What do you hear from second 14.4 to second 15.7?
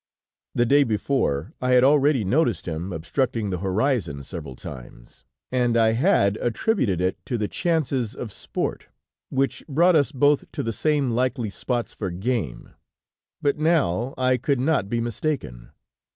not be mistaken!